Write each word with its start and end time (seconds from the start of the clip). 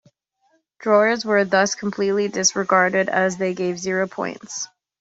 Draws 0.79 1.23
were 1.25 1.45
thus 1.45 1.75
completely 1.75 2.27
disregarded, 2.27 3.07
as 3.07 3.37
they 3.37 3.53
gave 3.53 3.77
zero 3.77 4.07
points. 4.07 4.67